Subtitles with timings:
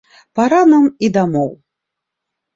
[0.37, 1.53] Пара нам і дамоў.